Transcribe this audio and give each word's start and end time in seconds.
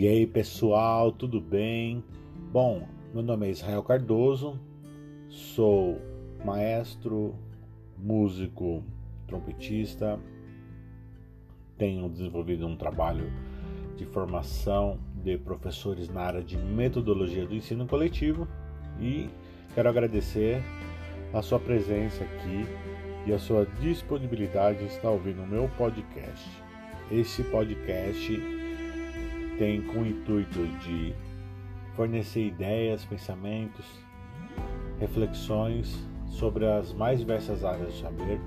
E 0.00 0.06
aí 0.06 0.28
pessoal, 0.28 1.10
tudo 1.10 1.40
bem? 1.40 2.04
Bom, 2.52 2.86
meu 3.12 3.20
nome 3.20 3.48
é 3.48 3.50
Israel 3.50 3.82
Cardoso, 3.82 4.56
sou 5.28 6.00
maestro, 6.44 7.34
músico, 7.96 8.84
trompetista, 9.26 10.16
tenho 11.76 12.08
desenvolvido 12.08 12.64
um 12.64 12.76
trabalho 12.76 13.28
de 13.96 14.06
formação 14.06 15.00
de 15.16 15.36
professores 15.36 16.08
na 16.08 16.20
área 16.20 16.44
de 16.44 16.56
metodologia 16.56 17.44
do 17.44 17.56
ensino 17.56 17.84
coletivo 17.84 18.46
e 19.00 19.28
quero 19.74 19.88
agradecer 19.88 20.62
a 21.34 21.42
sua 21.42 21.58
presença 21.58 22.22
aqui 22.22 22.64
e 23.26 23.32
a 23.32 23.38
sua 23.40 23.66
disponibilidade 23.80 24.80
em 24.80 24.86
estar 24.86 25.10
ouvindo 25.10 25.42
o 25.42 25.46
meu 25.48 25.68
podcast. 25.76 26.48
Este 27.10 27.42
podcast 27.42 28.57
tem 29.58 29.82
com 29.82 30.00
o 30.00 30.06
intuito 30.06 30.66
de 30.78 31.12
fornecer 31.94 32.46
ideias, 32.46 33.04
pensamentos, 33.04 33.84
reflexões 35.00 35.98
sobre 36.28 36.64
as 36.64 36.92
mais 36.92 37.18
diversas 37.18 37.64
áreas 37.64 37.88
do 37.88 38.00
saber. 38.00 38.40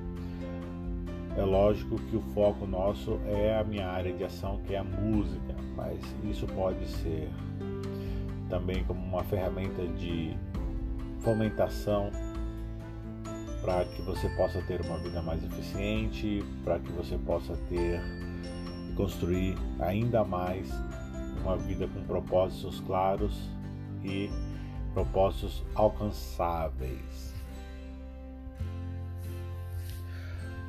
É 1.38 1.44
lógico 1.44 1.96
que 1.96 2.16
o 2.16 2.22
foco 2.34 2.66
nosso 2.66 3.20
é 3.26 3.60
a 3.60 3.64
minha 3.64 3.88
área 3.88 4.14
de 4.14 4.24
ação, 4.24 4.62
que 4.66 4.74
é 4.74 4.78
a 4.78 4.84
música, 4.84 5.56
mas 5.76 6.00
isso 6.24 6.46
pode 6.48 6.86
ser 6.88 7.30
também 8.50 8.84
como 8.86 9.00
uma 9.02 9.24
ferramenta 9.24 9.86
de 9.88 10.36
fomentação 11.22 12.10
para 13.62 13.86
que 13.86 14.02
você 14.02 14.28
possa 14.30 14.62
ter 14.64 14.82
uma 14.82 14.98
vida 14.98 15.22
mais 15.22 15.44
eficiente, 15.44 16.44
para 16.64 16.80
que 16.80 16.92
você 16.92 17.18
possa 17.18 17.56
ter 17.70 18.02
construir 18.96 19.56
ainda 19.80 20.24
mais 20.24 20.70
uma 21.42 21.58
vida 21.58 21.88
com 21.88 22.04
propósitos 22.04 22.80
claros 22.82 23.50
e 24.04 24.30
propósitos 24.94 25.64
alcançáveis. 25.76 27.34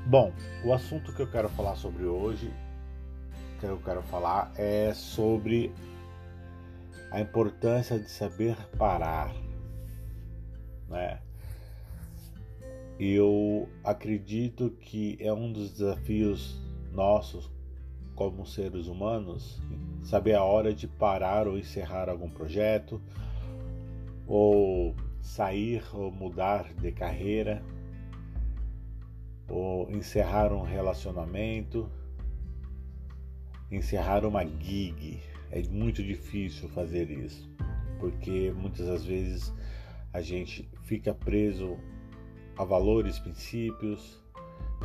Bom, 0.06 0.32
o 0.64 0.72
assunto 0.72 1.12
que 1.14 1.22
eu 1.22 1.30
quero 1.30 1.48
falar 1.50 1.76
sobre 1.76 2.04
hoje, 2.04 2.52
que 3.60 3.66
eu 3.66 3.78
quero 3.78 4.02
falar 4.02 4.52
é 4.56 4.92
sobre 4.92 5.72
a 7.10 7.20
importância 7.20 7.98
de 7.98 8.10
saber 8.10 8.56
parar, 8.76 9.32
né? 10.88 11.20
Eu 12.98 13.68
acredito 13.84 14.70
que 14.70 15.16
é 15.20 15.32
um 15.32 15.52
dos 15.52 15.72
desafios 15.72 16.60
nossos 16.92 17.50
como 18.14 18.46
seres 18.46 18.86
humanos, 18.86 19.60
saber 20.02 20.34
a 20.34 20.44
hora 20.44 20.74
de 20.74 20.86
parar 20.86 21.46
ou 21.46 21.58
encerrar 21.58 22.08
algum 22.08 22.30
projeto, 22.30 23.00
ou 24.27 24.94
sair 25.20 25.82
ou 25.92 26.10
mudar 26.10 26.72
de 26.74 26.92
carreira, 26.92 27.62
ou 29.48 29.90
encerrar 29.90 30.52
um 30.52 30.62
relacionamento, 30.62 31.90
encerrar 33.70 34.24
uma 34.24 34.44
gig. 34.44 35.20
É 35.50 35.62
muito 35.68 36.02
difícil 36.02 36.68
fazer 36.70 37.10
isso, 37.10 37.48
porque 37.98 38.50
muitas 38.56 38.86
das 38.86 39.05
vezes 39.05 39.52
a 40.12 40.20
gente 40.20 40.68
fica 40.83 41.14
preso 41.14 41.78
a 42.56 42.64
valores, 42.64 43.18
princípios, 43.18 44.22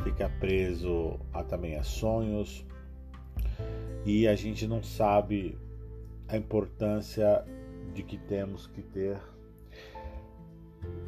fica 0.02 0.28
preso 0.40 1.18
a 1.32 1.42
também 1.42 1.76
a 1.76 1.82
sonhos, 1.82 2.64
e 4.08 4.26
a 4.26 4.34
gente 4.34 4.66
não 4.66 4.82
sabe 4.82 5.58
a 6.28 6.36
importância 6.38 7.44
de 7.92 8.02
que 8.02 8.16
temos 8.16 8.66
que 8.66 8.80
ter 8.80 9.20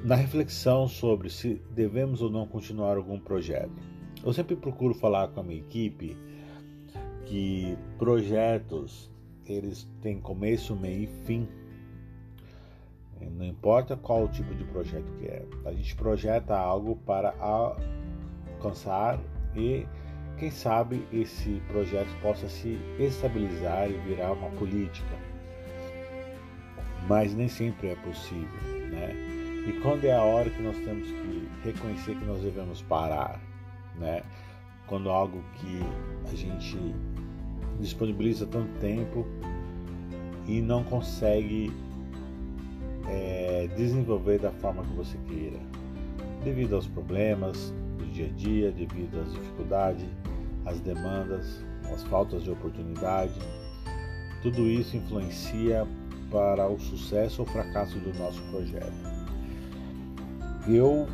na 0.04 0.14
reflexão 0.14 0.86
sobre 0.86 1.30
se 1.30 1.54
devemos 1.70 2.20
ou 2.20 2.28
não 2.28 2.46
continuar 2.46 2.98
algum 2.98 3.18
projeto. 3.18 3.72
Eu 4.22 4.34
sempre 4.34 4.54
procuro 4.54 4.92
falar 4.92 5.28
com 5.28 5.40
a 5.40 5.42
minha 5.42 5.60
equipe 5.60 6.14
que 7.24 7.74
projetos 7.96 9.10
eles 9.46 9.88
têm 10.02 10.20
começo, 10.20 10.76
meio 10.76 11.04
e 11.04 11.06
fim. 11.24 11.48
Não 13.18 13.46
importa 13.46 13.96
qual 13.96 14.28
tipo 14.28 14.54
de 14.54 14.64
projeto 14.64 15.10
que 15.18 15.26
é. 15.26 15.46
A 15.64 15.72
gente 15.72 15.96
projeta 15.96 16.54
algo 16.54 16.96
para 16.96 17.34
alcançar 18.58 19.18
e 19.56 19.86
quem 20.40 20.50
sabe 20.50 21.06
esse 21.12 21.60
projeto 21.68 22.08
possa 22.22 22.48
se 22.48 22.78
estabilizar 22.98 23.90
e 23.90 23.92
virar 24.08 24.32
uma 24.32 24.48
política. 24.52 25.14
Mas 27.06 27.34
nem 27.34 27.46
sempre 27.46 27.88
é 27.88 27.94
possível, 27.96 28.48
né? 28.90 29.12
E 29.68 29.78
quando 29.82 30.06
é 30.06 30.14
a 30.14 30.22
hora 30.22 30.48
que 30.48 30.62
nós 30.62 30.76
temos 30.78 31.06
que 31.08 31.48
reconhecer 31.62 32.16
que 32.16 32.24
nós 32.24 32.40
devemos 32.40 32.80
parar, 32.80 33.38
né? 33.98 34.22
Quando 34.86 35.10
algo 35.10 35.44
que 35.56 35.80
a 36.32 36.34
gente 36.34 36.78
disponibiliza 37.78 38.46
tanto 38.46 38.72
tempo 38.80 39.26
e 40.48 40.62
não 40.62 40.82
consegue 40.84 41.70
é, 43.06 43.68
desenvolver 43.76 44.38
da 44.38 44.50
forma 44.52 44.82
que 44.84 44.94
você 44.94 45.18
queira, 45.28 45.60
devido 46.42 46.76
aos 46.76 46.86
problemas 46.86 47.74
do 47.98 48.06
dia 48.06 48.26
a 48.26 48.30
dia, 48.30 48.72
devido 48.72 49.20
às 49.20 49.32
dificuldades, 49.34 50.08
as 50.64 50.80
demandas, 50.80 51.64
as 51.92 52.02
faltas 52.04 52.42
de 52.42 52.50
oportunidade, 52.50 53.38
tudo 54.42 54.62
isso 54.66 54.96
influencia 54.96 55.86
para 56.30 56.68
o 56.68 56.78
sucesso 56.78 57.42
ou 57.42 57.46
fracasso 57.46 57.98
do 57.98 58.16
nosso 58.18 58.40
projeto. 58.50 58.92
Eu 60.68 61.08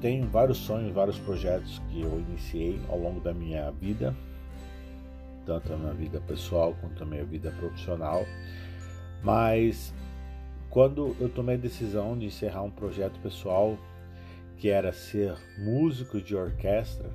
tenho 0.00 0.26
vários 0.28 0.58
sonhos, 0.58 0.92
vários 0.92 1.18
projetos 1.18 1.80
que 1.88 2.02
eu 2.02 2.20
iniciei 2.28 2.78
ao 2.88 2.98
longo 2.98 3.20
da 3.20 3.32
minha 3.32 3.70
vida, 3.70 4.14
tanto 5.46 5.76
na 5.76 5.92
vida 5.92 6.20
pessoal 6.20 6.76
quanto 6.80 7.00
na 7.00 7.06
minha 7.06 7.24
vida 7.24 7.50
profissional, 7.52 8.24
mas 9.22 9.94
quando 10.68 11.16
eu 11.20 11.28
tomei 11.28 11.54
a 11.54 11.58
decisão 11.58 12.18
de 12.18 12.26
encerrar 12.26 12.62
um 12.62 12.70
projeto 12.70 13.18
pessoal 13.20 13.78
que 14.58 14.68
era 14.68 14.92
ser 14.92 15.36
músico 15.58 16.20
de 16.20 16.36
orquestra, 16.36 17.10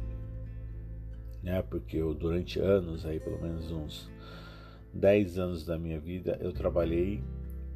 né? 1.43 1.61
Porque 1.61 1.97
eu 1.97 2.13
durante 2.13 2.59
anos, 2.59 3.05
aí 3.05 3.19
pelo 3.19 3.41
menos 3.41 3.71
uns 3.71 4.09
10 4.93 5.37
anos 5.37 5.65
da 5.65 5.77
minha 5.77 5.99
vida, 5.99 6.37
eu 6.41 6.51
trabalhei 6.51 7.23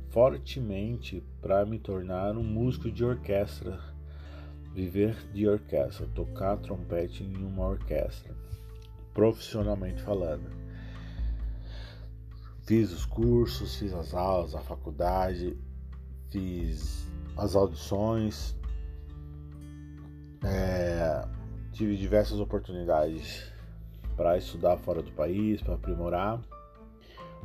fortemente 0.09 1.24
para 1.41 1.66
me 1.66 1.79
tornar 1.79 2.38
um 2.38 2.44
músico 2.44 2.91
de 2.91 3.03
orquestra, 3.03 3.79
viver 4.74 5.16
de 5.34 5.47
orquestra, 5.47 6.07
tocar 6.13 6.57
trompete 6.57 7.24
em 7.24 7.38
uma 7.38 7.68
orquestra, 7.68 8.35
profissionalmente 9.13 10.01
falando. 10.01 10.50
Fiz 12.66 12.91
os 12.91 13.06
cursos, 13.06 13.75
fiz 13.75 13.94
as 13.94 14.13
aulas, 14.13 14.56
a 14.56 14.62
faculdade, 14.62 15.57
fiz 16.30 17.06
as 17.35 17.56
audições, 17.56 18.56
é, 20.44 21.28
tive 21.72 21.97
diversas 21.97 22.40
oportunidades 22.40 23.53
para 24.16 24.38
estudar 24.38 24.78
fora 24.78 25.01
do 25.01 25.12
país, 25.12 25.62
para 25.62 25.75
aprimorar, 25.75 26.41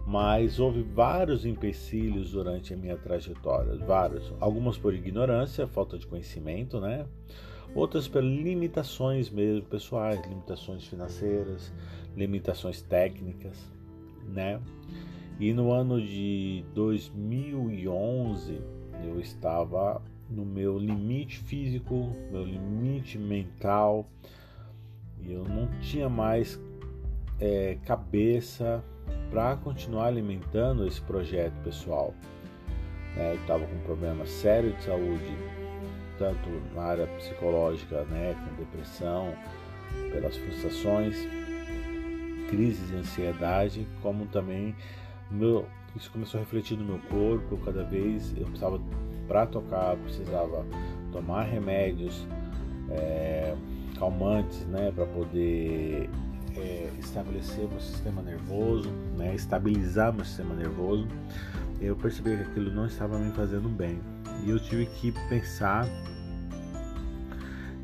mas 0.07 0.59
houve 0.59 0.83
vários 0.83 1.45
empecilhos 1.45 2.33
durante 2.33 2.73
a 2.73 2.77
minha 2.77 2.97
trajetória, 2.97 3.77
vários, 3.85 4.33
algumas 4.41 4.79
por 4.79 4.95
ignorância, 4.95 5.67
falta 5.67 5.99
de 5.99 6.07
conhecimento, 6.07 6.81
né? 6.81 7.07
Outras 7.75 8.09
por 8.09 8.23
limitações 8.23 9.29
mesmo 9.29 9.63
pessoais, 9.67 10.21
limitações 10.27 10.87
financeiras, 10.87 11.73
limitações 12.17 12.81
técnicas, 12.81 13.59
né? 14.27 14.61
E 15.39 15.53
no 15.53 15.71
ano 15.71 16.01
de 16.01 16.65
2011 16.75 18.61
eu 19.05 19.21
estava 19.21 20.03
no 20.29 20.45
meu 20.45 20.79
limite 20.79 21.39
físico, 21.39 22.13
meu 22.31 22.45
limite 22.45 23.19
mental, 23.19 24.09
eu 25.33 25.45
não 25.45 25.69
tinha 25.81 26.09
mais 26.09 26.61
é, 27.41 27.79
cabeça 27.85 28.83
para 29.31 29.57
continuar 29.57 30.07
alimentando 30.07 30.87
esse 30.87 31.01
projeto 31.01 31.55
pessoal. 31.63 32.15
Né? 33.17 33.33
Eu 33.33 33.41
estava 33.41 33.67
com 33.67 33.75
um 33.75 33.83
problema 33.83 34.27
sério 34.27 34.73
de 34.73 34.83
saúde, 34.83 35.37
tanto 36.19 36.49
na 36.75 36.83
área 36.83 37.07
psicológica, 37.07 38.03
né, 38.05 38.35
com 38.35 38.57
depressão, 38.57 39.35
pelas 40.13 40.37
frustrações, 40.37 41.17
crises 42.49 42.89
de 42.89 42.97
ansiedade, 42.97 43.87
como 44.03 44.27
também 44.27 44.75
meu, 45.31 45.67
isso 45.95 46.11
começou 46.11 46.41
a 46.41 46.43
refletir 46.43 46.77
no 46.77 46.85
meu 46.85 46.99
corpo. 47.11 47.59
Cada 47.65 47.85
vez 47.85 48.35
eu 48.37 48.45
precisava, 48.45 48.81
para 49.27 49.47
tocar, 49.47 49.97
precisava 49.97 50.65
tomar 51.13 51.43
remédios. 51.45 52.27
É, 52.91 53.55
calmantes, 53.99 54.65
né, 54.67 54.93
para 54.95 55.07
poder 55.07 56.09
é, 56.57 56.91
estabelecer 56.99 57.69
meu 57.69 57.81
sistema 57.81 58.23
nervoso, 58.23 58.91
né, 59.17 59.35
estabilizar 59.35 60.13
meu 60.13 60.25
sistema 60.25 60.55
nervoso, 60.55 61.07
eu 61.81 61.97
percebi 61.97 62.37
que 62.37 62.43
aquilo 62.43 62.73
não 62.73 62.87
estava 62.87 63.19
me 63.19 63.31
fazendo 63.33 63.69
bem. 63.69 64.01
E 64.45 64.51
eu 64.51 64.59
tive 64.59 64.87
que 64.87 65.13
pensar 65.29 65.87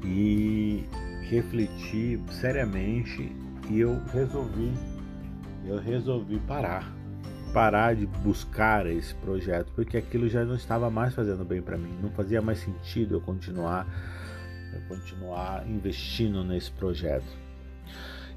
e 0.04 0.84
refletir 1.22 2.20
seriamente 2.30 3.32
e 3.70 3.80
eu 3.80 4.00
resolvi 4.12 4.72
eu 5.66 5.78
resolvi 5.78 6.38
parar 6.40 6.92
parar 7.52 7.94
de 7.94 8.06
buscar 8.06 8.86
esse 8.86 9.14
projeto 9.14 9.72
porque 9.74 9.96
aquilo 9.96 10.28
já 10.28 10.44
não 10.44 10.54
estava 10.54 10.90
mais 10.90 11.14
fazendo 11.14 11.44
bem 11.44 11.62
para 11.62 11.78
mim 11.78 11.90
não 12.02 12.10
fazia 12.10 12.42
mais 12.42 12.58
sentido 12.58 13.14
eu 13.14 13.20
continuar 13.22 13.86
eu 14.74 14.88
continuar 14.88 15.68
investindo 15.68 16.42
nesse 16.44 16.70
projeto 16.72 17.26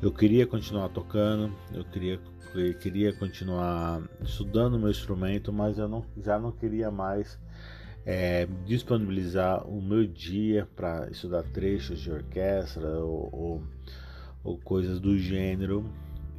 eu 0.01 0.11
queria 0.11 0.45
continuar 0.45 0.89
tocando 0.89 1.53
eu 1.73 1.83
queria 1.85 2.19
eu 2.55 2.73
queria 2.75 3.13
continuar 3.13 4.01
estudando 4.21 4.79
meu 4.79 4.89
instrumento 4.89 5.51
mas 5.51 5.77
eu 5.77 5.87
não, 5.87 6.05
já 6.17 6.39
não 6.39 6.51
queria 6.51 6.89
mais 6.89 7.37
é, 8.07 8.47
disponibilizar 8.65 9.67
o 9.67 9.81
meu 9.81 10.07
dia 10.07 10.65
para 10.77 11.09
estudar 11.11 11.43
trechos 11.43 11.99
de 11.99 12.09
orquestra 12.09 12.87
ou, 12.99 13.29
ou, 13.33 13.63
ou, 14.45 14.57
coisas 14.59 14.97
do 14.97 15.17
gênero 15.17 15.85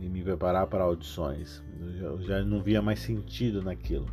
e 0.00 0.08
me 0.08 0.22
preparar 0.22 0.66
para 0.66 0.84
audições. 0.84 1.62
Eu 2.00 2.22
já, 2.22 2.42
não 2.42 2.62
via 2.62 2.80
mais 2.80 3.00
sentido 3.00 3.60
naquilo. 3.60 4.06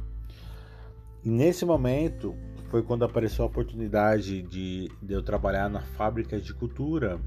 E 1.23 1.29
nesse 1.29 1.63
momento 1.63 2.35
foi 2.69 2.83
quando 2.83 3.06
apareceu 3.06 3.44
a 3.44 3.47
oportunidade 3.47 4.41
de, 4.41 4.91
de 5.01 5.13
eu 5.13 5.23
trabalhar 5.23 5.69
na 5.69 5.81
fábrica 5.81 6.39
de 6.39 6.53
cultura 6.53 7.19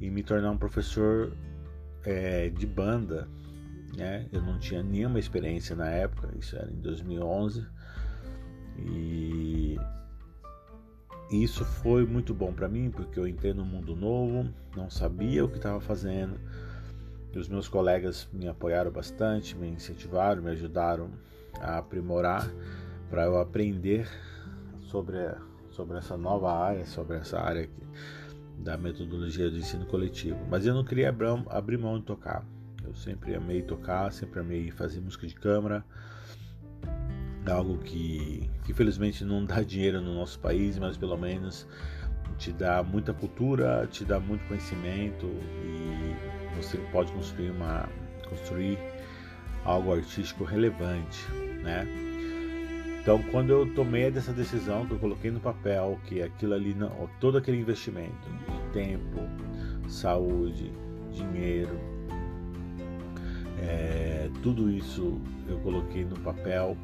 e 0.00 0.10
me 0.10 0.22
tornar 0.22 0.50
um 0.50 0.58
professor 0.58 1.32
é, 2.04 2.48
de 2.50 2.66
banda. 2.66 3.28
Né? 3.96 4.26
Eu 4.32 4.42
não 4.42 4.58
tinha 4.58 4.82
nenhuma 4.82 5.18
experiência 5.18 5.74
na 5.74 5.88
época, 5.88 6.30
isso 6.38 6.56
era 6.56 6.70
em 6.70 6.80
2011 6.80 7.66
e 8.76 9.78
isso 11.30 11.64
foi 11.64 12.04
muito 12.04 12.34
bom 12.34 12.52
para 12.52 12.68
mim 12.68 12.90
porque 12.90 13.18
eu 13.18 13.26
entrei 13.26 13.54
num 13.54 13.64
mundo 13.64 13.94
novo, 13.96 14.48
não 14.76 14.90
sabia 14.90 15.44
o 15.44 15.48
que 15.48 15.56
estava 15.56 15.80
fazendo. 15.80 16.38
E 17.32 17.38
os 17.38 17.48
meus 17.48 17.66
colegas 17.66 18.28
me 18.32 18.46
apoiaram 18.46 18.92
bastante, 18.92 19.56
me 19.56 19.68
incentivaram, 19.68 20.42
me 20.42 20.50
ajudaram 20.50 21.10
a 21.60 21.78
aprimorar 21.78 22.48
para 23.10 23.24
eu 23.24 23.38
aprender 23.38 24.08
sobre, 24.94 25.18
sobre 25.72 25.98
essa 25.98 26.16
nova 26.16 26.52
área, 26.52 26.86
sobre 26.86 27.16
essa 27.16 27.40
área 27.40 27.68
da 28.58 28.76
metodologia 28.76 29.50
do 29.50 29.58
ensino 29.58 29.84
coletivo. 29.86 30.38
Mas 30.48 30.64
eu 30.64 30.72
não 30.72 30.84
queria 30.84 31.08
abrir, 31.08 31.76
mão 31.78 31.98
de 31.98 32.04
tocar. 32.04 32.44
Eu 32.84 32.94
sempre 32.94 33.34
amei 33.34 33.60
tocar, 33.60 34.12
sempre 34.12 34.38
amei 34.38 34.70
fazer 34.70 35.00
música 35.00 35.26
de 35.26 35.34
câmara 35.34 35.84
algo 37.50 37.76
que, 37.78 38.48
que 38.64 38.72
felizmente 38.72 39.22
não 39.24 39.44
dá 39.44 39.60
dinheiro 39.64 40.00
no 40.00 40.14
nosso 40.14 40.38
país, 40.38 40.78
mas 40.78 40.96
pelo 40.96 41.16
menos 41.16 41.66
te 42.38 42.52
dá 42.52 42.82
muita 42.82 43.12
cultura, 43.12 43.86
te 43.90 44.04
dá 44.04 44.18
muito 44.18 44.46
conhecimento 44.46 45.26
e 45.26 46.56
você 46.56 46.78
pode 46.90 47.12
construir 47.12 47.50
uma 47.50 47.88
construir 48.28 48.78
algo 49.64 49.92
artístico 49.92 50.44
relevante, 50.44 51.20
né? 51.62 52.13
Então, 53.04 53.22
quando 53.30 53.50
eu 53.50 53.72
tomei 53.74 54.10
dessa 54.10 54.32
decisão, 54.32 54.86
que 54.86 54.92
eu 54.92 54.98
coloquei 54.98 55.30
no 55.30 55.38
papel 55.38 56.00
que 56.06 56.22
aquilo 56.22 56.54
ali, 56.54 56.74
não, 56.74 56.90
todo 57.20 57.36
aquele 57.36 57.58
investimento 57.58 58.10
de 58.48 58.72
tempo, 58.72 59.20
saúde, 59.86 60.72
dinheiro, 61.12 61.78
é, 63.60 64.30
tudo 64.42 64.70
isso 64.70 65.20
eu 65.46 65.58
coloquei 65.58 66.04
no 66.04 66.18
papel 66.20 66.76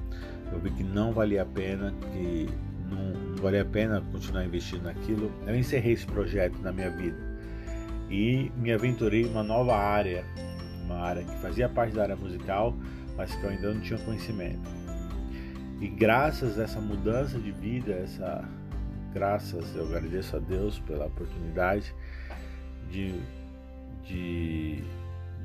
eu 0.53 0.59
vi 0.59 0.71
que 0.71 0.83
não 0.83 1.13
valia 1.13 1.43
a 1.43 1.47
pena, 1.47 1.95
que 2.13 2.49
não, 2.91 3.31
não 3.31 3.37
valia 3.37 3.63
a 3.63 3.65
pena 3.65 4.03
continuar 4.13 4.45
investindo 4.45 4.83
naquilo. 4.83 5.31
Eu 5.47 5.57
encerrei 5.57 5.93
esse 5.93 6.07
projeto 6.07 6.59
na 6.61 6.73
minha 6.73 6.91
vida 6.91 7.17
e 8.11 8.51
me 8.57 8.73
aventurei 8.73 9.23
em 9.23 9.27
uma 9.27 9.43
nova 9.43 9.77
área, 9.77 10.25
uma 10.85 10.97
área 10.97 11.23
que 11.23 11.39
fazia 11.39 11.69
parte 11.69 11.95
da 11.95 12.03
área 12.03 12.17
musical, 12.17 12.75
mas 13.17 13.35
que 13.35 13.45
eu 13.45 13.51
ainda 13.51 13.73
não 13.73 13.81
tinha 13.81 13.99
conhecimento. 14.01 14.80
E 15.81 15.89
graças 15.89 16.59
a 16.59 16.65
essa 16.65 16.81
mudança 16.81 17.39
de 17.39 17.51
vida, 17.51 17.93
essa 17.93 18.45
graças, 19.13 19.75
eu 19.75 19.87
agradeço 19.87 20.37
a 20.37 20.39
Deus 20.39 20.79
pela 20.81 21.07
oportunidade 21.07 21.93
de, 22.91 23.21
de, 24.05 24.85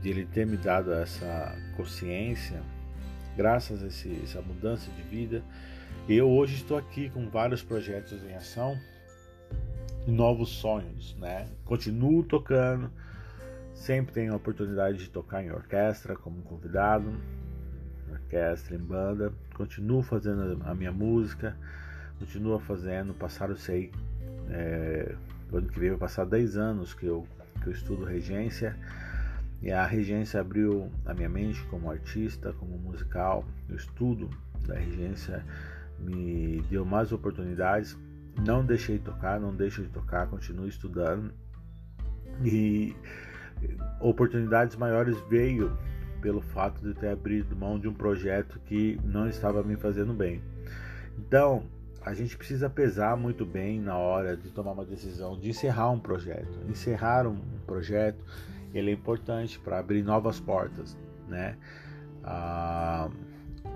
de 0.02 0.10
Ele 0.10 0.26
ter 0.26 0.46
me 0.46 0.58
dado 0.58 0.94
essa 0.94 1.56
consciência 1.76 2.62
graças 3.36 3.84
a 3.84 3.88
esse, 3.88 4.22
essa 4.24 4.42
mudança 4.42 4.90
de 4.92 5.02
vida, 5.04 5.44
eu 6.08 6.30
hoje 6.30 6.56
estou 6.56 6.78
aqui 6.78 7.10
com 7.10 7.30
vários 7.30 7.62
projetos 7.62 8.24
em 8.24 8.34
ação, 8.34 8.78
novos 10.08 10.50
sonhos, 10.50 11.16
né? 11.18 11.48
Continuo 11.66 12.24
tocando, 12.24 12.92
sempre 13.74 14.14
tenho 14.14 14.34
a 14.34 14.38
oportunidade 14.38 14.98
de 15.00 15.10
tocar 15.10 15.44
em 15.44 15.52
orquestra 15.52 16.16
como 16.16 16.42
convidado, 16.44 17.14
orquestra 18.12 18.76
em 18.76 18.80
banda, 18.80 19.32
continuo 19.54 20.02
fazendo 20.02 20.62
a 20.64 20.74
minha 20.74 20.92
música, 20.92 21.56
continuo 22.20 22.60
fazendo, 22.60 23.14
passaram 23.14 23.56
sei, 23.56 23.92
é, 24.50 25.16
ano 25.52 25.68
que 25.68 25.80
vem 25.80 25.90
vai 25.90 26.00
passar 26.00 26.26
10 26.26 26.58
anos 26.58 26.94
que 26.94 27.06
eu, 27.06 27.28
que 27.62 27.68
eu 27.68 27.74
estudo 27.74 28.06
regência 28.06 28.76
e 29.62 29.72
a 29.72 29.86
regência 29.86 30.42
abriu 30.42 30.92
a 31.06 31.14
minha 31.14 31.30
mente 31.30 31.64
como 31.66 31.90
artista, 31.90 32.54
como 32.54 32.78
musical. 32.78 33.46
O 33.70 33.74
estudo 33.74 34.30
da 34.68 34.76
regência 34.76 35.44
me 36.00 36.62
deu 36.70 36.86
mais 36.86 37.12
oportunidades. 37.12 37.98
Não 38.46 38.66
deixei 38.66 38.98
de 38.98 39.06
tocar, 39.06 39.40
não 39.40 39.56
deixo 39.56 39.82
de 39.82 39.90
tocar, 39.90 40.28
continuo 40.28 40.68
estudando. 40.68 41.34
E 42.44 42.96
oportunidades 44.00 44.76
maiores 44.76 45.18
veio 45.30 45.76
pelo 46.26 46.42
fato 46.42 46.82
de 46.82 46.92
ter 46.96 47.10
abrido 47.10 47.56
mão 47.56 47.78
de 47.78 47.88
um 47.88 47.94
projeto 47.94 48.60
que 48.66 49.00
não 49.04 49.30
estava 49.30 49.62
me 49.62 49.76
fazendo 49.76 50.12
bem. 50.12 50.42
Então, 51.20 51.62
a 52.02 52.16
gente 52.16 52.36
precisa 52.36 52.68
pesar 52.68 53.16
muito 53.16 53.46
bem 53.46 53.80
na 53.80 53.96
hora 53.96 54.36
de 54.36 54.50
tomar 54.50 54.72
uma 54.72 54.84
decisão 54.84 55.38
de 55.38 55.52
encerrar 55.52 55.92
um 55.92 56.00
projeto. 56.00 56.50
Encerrar 56.68 57.28
um 57.28 57.40
projeto 57.68 58.18
ele 58.74 58.90
é 58.90 58.94
importante 58.96 59.60
para 59.60 59.78
abrir 59.78 60.02
novas 60.02 60.40
portas, 60.40 60.98
né? 61.28 61.58
Ah, 62.24 63.08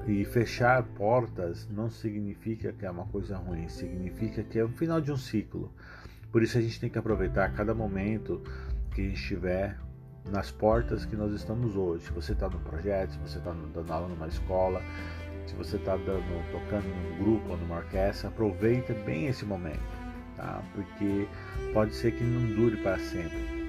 e 0.07 0.25
fechar 0.25 0.81
portas 0.81 1.69
não 1.69 1.88
significa 1.88 2.73
que 2.73 2.83
é 2.83 2.89
uma 2.89 3.05
coisa 3.05 3.38
ruim, 3.38 3.69
significa 3.69 4.41
que 4.41 4.57
é 4.57 4.63
o 4.63 4.69
final 4.69 5.00
de 5.00 5.12
um 5.12 5.17
ciclo. 5.17 5.71
Por 6.31 6.41
isso 6.41 6.57
a 6.57 6.62
gente 6.62 6.79
tem 6.79 6.89
que 6.89 6.97
aproveitar 6.97 7.53
cada 7.53 7.75
momento 7.75 8.41
que 8.95 9.01
a 9.01 9.03
gente 9.03 9.21
estiver 9.21 9.77
nas 10.25 10.51
portas 10.51 11.05
que 11.05 11.15
nós 11.15 11.33
estamos 11.33 11.75
hoje. 11.75 12.05
Se 12.05 12.11
você 12.11 12.33
está 12.33 12.49
no 12.49 12.59
projeto, 12.59 13.11
se 13.11 13.19
você 13.19 13.38
está 13.38 13.51
dando 13.73 13.91
aula 13.91 14.07
numa 14.07 14.27
escola, 14.27 14.81
se 15.45 15.55
você 15.55 15.77
está 15.77 15.97
tocando 15.97 16.88
num 16.88 17.23
grupo 17.23 17.51
ou 17.51 17.57
numa 17.57 17.77
orquestra, 17.77 18.29
aproveita 18.29 18.93
bem 18.93 19.27
esse 19.27 19.45
momento, 19.45 19.81
tá? 20.38 20.61
Porque 20.73 21.27
pode 21.73 21.95
ser 21.95 22.11
que 22.11 22.23
não 22.23 22.55
dure 22.55 22.77
para 22.77 22.99
sempre 22.99 23.59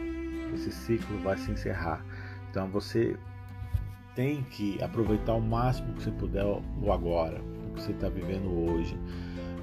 esse 0.55 0.71
ciclo 0.71 1.19
vai 1.19 1.37
se 1.37 1.51
encerrar. 1.51 2.05
Então 2.51 2.69
você 2.69 3.17
tem 4.15 4.43
que 4.43 4.83
aproveitar 4.83 5.35
o 5.35 5.41
máximo 5.41 5.95
que 5.95 6.03
você 6.03 6.11
puder 6.11 6.45
o 6.45 6.93
agora, 6.93 7.41
o 7.41 7.75
que 7.75 7.83
você 7.83 7.93
está 7.93 8.09
vivendo 8.09 8.49
hoje, 8.49 8.99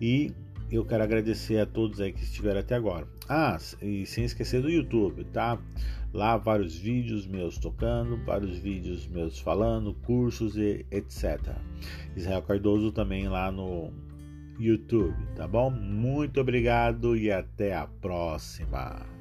e 0.00 0.32
eu 0.70 0.84
quero 0.84 1.02
agradecer 1.02 1.58
a 1.58 1.66
todos 1.66 2.00
aí 2.00 2.12
que 2.12 2.22
estiveram 2.22 2.60
até 2.60 2.74
agora. 2.74 3.06
Ah, 3.28 3.56
e 3.80 4.04
sem 4.06 4.24
esquecer 4.24 4.60
do 4.60 4.70
YouTube, 4.70 5.24
tá? 5.24 5.58
Lá 6.12 6.36
vários 6.36 6.76
vídeos 6.76 7.26
meus 7.26 7.58
tocando, 7.58 8.16
vários 8.24 8.58
vídeos 8.58 9.06
meus 9.06 9.38
falando, 9.38 9.94
cursos 10.04 10.56
e 10.56 10.84
etc. 10.90 11.54
Israel 12.16 12.42
Cardoso 12.42 12.90
também 12.90 13.28
lá 13.28 13.50
no 13.52 13.92
YouTube, 14.58 15.16
tá 15.34 15.46
bom? 15.46 15.70
Muito 15.70 16.40
obrigado 16.40 17.16
e 17.16 17.30
até 17.30 17.74
a 17.74 17.86
próxima. 17.86 19.15